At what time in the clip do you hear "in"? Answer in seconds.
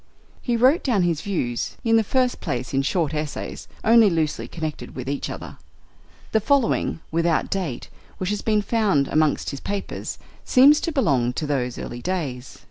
1.83-1.95, 2.73-2.81